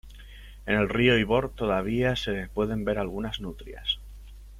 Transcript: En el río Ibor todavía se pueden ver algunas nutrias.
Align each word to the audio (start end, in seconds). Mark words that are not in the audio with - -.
En 0.65 0.73
el 0.73 0.89
río 0.89 1.15
Ibor 1.15 1.53
todavía 1.53 2.15
se 2.15 2.47
pueden 2.55 2.83
ver 2.85 2.97
algunas 2.97 3.39
nutrias. 3.39 3.99